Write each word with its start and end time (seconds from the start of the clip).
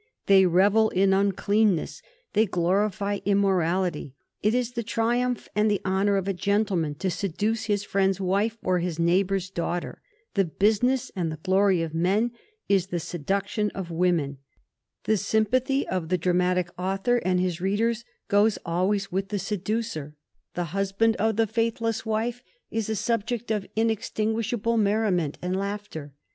They 0.25 0.47
revel 0.47 0.89
in 0.89 1.11
nncleanness; 1.11 2.01
they 2.33 2.47
glorify 2.47 3.17
im 3.23 3.37
morality. 3.39 4.15
It 4.41 4.55
is 4.55 4.71
the 4.71 4.81
triumph 4.81 5.47
and 5.55 5.69
the 5.69 5.79
honor 5.85 6.15
of 6.17 6.27
a 6.27 6.33
gentleman 6.33 6.95
to 6.95 7.11
seduce 7.11 7.65
his 7.65 7.83
friend's 7.83 8.19
wife 8.19 8.57
or 8.63 8.79
his 8.79 8.97
neighbor's 8.97 9.51
daughter. 9.51 10.01
The 10.33 10.45
business 10.45 11.11
and 11.15 11.31
the 11.31 11.37
glory 11.37 11.83
of 11.83 11.93
men 11.93 12.31
is 12.67 12.87
the 12.87 12.99
seduction 12.99 13.69
of 13.75 13.91
wom 13.91 14.19
en. 14.19 14.37
The 15.03 15.17
sympathy 15.17 15.87
of 15.87 16.09
the 16.09 16.17
dramatic 16.17 16.71
author 16.79 17.17
and 17.17 17.39
his 17.39 17.61
read 17.61 17.81
ers 17.81 18.03
goes 18.27 18.57
always 18.65 19.11
with 19.11 19.27
the 19.29 19.37
seducer. 19.37 20.15
The 20.55 20.63
husband 20.73 21.15
of 21.17 21.35
the 21.35 21.43
94 21.45 21.45
A 21.45 21.45
HISTORY 21.45 21.67
OF 21.67 21.75
THS 21.95 22.01
FOUR 22.01 22.01
GEORGES. 22.01 22.01
CH.zzni. 22.01 22.39
faithless 22.41 22.41
wife 22.41 22.43
is 22.71 22.89
a 22.89 22.95
subject 22.95 23.51
of 23.51 23.67
inextinguishable 23.75 24.77
merriment 24.77 25.37
and4aughter. 25.43 26.09